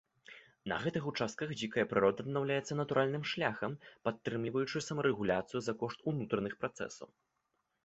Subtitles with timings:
[0.71, 3.77] На гэтых участках дзікая прырода аднаўляецца натуральным шляхам,
[4.09, 7.07] падтрымліваючы самарэгуляцыю за кошт унутраных працэсаў.